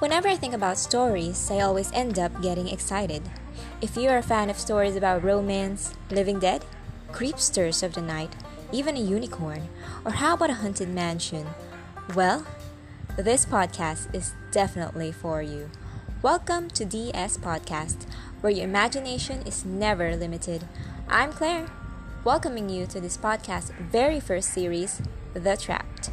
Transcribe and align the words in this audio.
Whenever 0.00 0.28
I 0.28 0.36
think 0.36 0.54
about 0.54 0.78
stories, 0.78 1.50
I 1.50 1.60
always 1.60 1.92
end 1.92 2.18
up 2.18 2.40
getting 2.40 2.68
excited. 2.68 3.20
If 3.82 3.98
you're 3.98 4.16
a 4.16 4.22
fan 4.22 4.48
of 4.48 4.56
stories 4.56 4.96
about 4.96 5.22
romance, 5.22 5.92
living 6.10 6.40
dead, 6.40 6.64
creepsters 7.12 7.82
of 7.82 7.92
the 7.92 8.00
night, 8.00 8.34
even 8.72 8.96
a 8.96 9.00
unicorn, 9.00 9.68
or 10.02 10.12
how 10.12 10.32
about 10.32 10.48
a 10.48 10.54
haunted 10.54 10.88
mansion, 10.88 11.46
well, 12.14 12.46
this 13.18 13.44
podcast 13.44 14.14
is 14.14 14.32
definitely 14.52 15.12
for 15.12 15.42
you. 15.42 15.70
Welcome 16.22 16.68
to 16.70 16.86
DS 16.86 17.36
Podcast, 17.36 18.06
where 18.40 18.50
your 18.50 18.64
imagination 18.64 19.42
is 19.42 19.66
never 19.66 20.16
limited. 20.16 20.66
I'm 21.10 21.30
Claire, 21.30 21.66
welcoming 22.24 22.70
you 22.70 22.86
to 22.86 23.02
this 23.02 23.18
podcast's 23.18 23.72
very 23.78 24.18
first 24.18 24.48
series, 24.54 25.02
The 25.34 25.58
Trapped. 25.58 26.08